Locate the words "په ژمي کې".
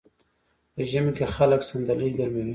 0.73-1.25